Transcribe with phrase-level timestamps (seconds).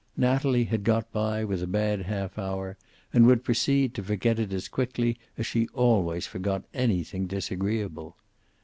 [0.17, 2.75] Natalie had got by with a bad half hour,
[3.13, 8.17] and would proceed to forget it as quickly as she always forgot anything disagreeable.